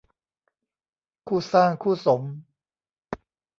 [1.27, 2.21] คู่สร้างคู่สม